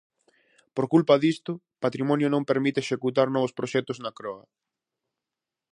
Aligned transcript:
Por 0.75 0.85
culpa 0.93 1.15
disto, 1.25 1.51
patrimonio 1.83 2.27
non 2.31 2.47
permite 2.49 2.79
executar 2.81 3.27
novo 3.29 3.47
proxectos 3.59 3.97
na 4.03 4.11
croa. 4.17 4.43